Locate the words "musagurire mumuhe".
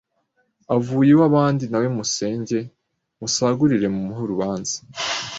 3.19-4.21